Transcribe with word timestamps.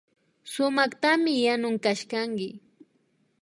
Sumaktami 0.51 1.33
yanun 1.45 1.75
kashkanki 1.83 2.49